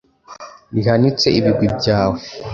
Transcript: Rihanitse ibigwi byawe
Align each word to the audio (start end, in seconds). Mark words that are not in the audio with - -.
Rihanitse 0.73 1.27
ibigwi 1.39 1.67
byawe 1.77 2.19